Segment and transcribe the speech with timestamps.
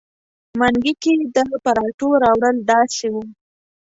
[0.59, 3.23] منګي کې د پراټو راوړل داسې وو.